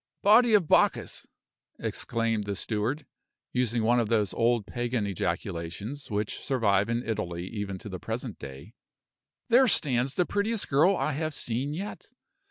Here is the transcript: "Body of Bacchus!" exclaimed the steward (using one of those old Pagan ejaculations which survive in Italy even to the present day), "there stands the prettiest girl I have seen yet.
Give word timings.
"Body 0.23 0.55
of 0.55 0.67
Bacchus!" 0.67 1.27
exclaimed 1.77 2.45
the 2.45 2.55
steward 2.55 3.05
(using 3.53 3.83
one 3.83 3.99
of 3.99 4.09
those 4.09 4.33
old 4.33 4.65
Pagan 4.65 5.05
ejaculations 5.05 6.09
which 6.09 6.39
survive 6.43 6.89
in 6.89 7.07
Italy 7.07 7.45
even 7.45 7.77
to 7.77 7.87
the 7.87 7.99
present 7.99 8.39
day), 8.39 8.73
"there 9.49 9.67
stands 9.67 10.15
the 10.15 10.25
prettiest 10.25 10.67
girl 10.69 10.97
I 10.97 11.11
have 11.11 11.35
seen 11.35 11.75
yet. 11.75 12.07